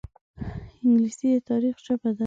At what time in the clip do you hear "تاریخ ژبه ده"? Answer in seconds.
1.49-2.19